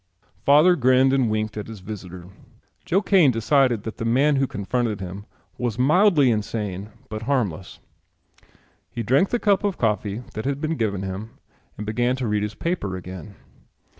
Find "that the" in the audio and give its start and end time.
3.83-4.03